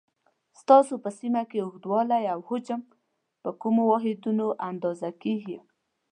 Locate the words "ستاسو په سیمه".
0.61-1.41